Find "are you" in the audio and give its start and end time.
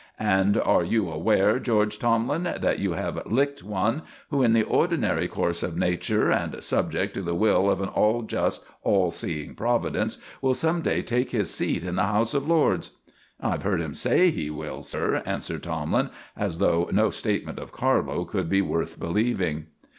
0.57-1.11